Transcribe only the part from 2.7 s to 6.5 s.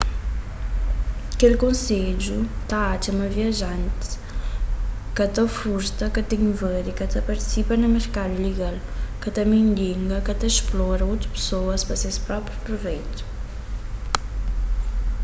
atxa ma viajantis ka ta furta ka ta